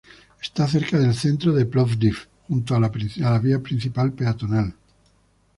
[0.41, 3.61] Está cerca del centro de Plovdiv, junto a la principal vía
[4.09, 4.73] peatonal.